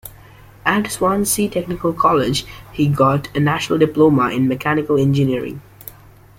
At 0.65 0.89
Swansea 0.91 1.47
Technical 1.47 1.93
College 1.93 2.45
he 2.73 2.87
got 2.87 3.27
a 3.37 3.39
National 3.39 3.77
Diploma 3.77 4.29
in 4.31 4.47
mechanical 4.47 4.97
engineering. 4.99 5.61